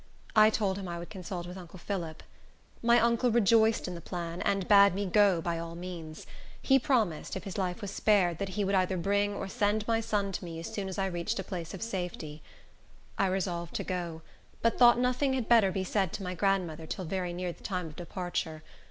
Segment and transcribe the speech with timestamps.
[0.35, 2.23] I told him I would consult with uncle Phillip.
[2.81, 6.25] My uncle rejoiced in the plan, and bade me go by all means.
[6.59, 9.99] He promised, if his life was spared, that he would either bring or send my
[10.01, 12.41] son to me as soon as I reached a place of safety.
[13.19, 14.23] I resolved to go,
[14.63, 17.85] but thought nothing had better be said to my grandmother till very near the time
[17.85, 18.63] of departure.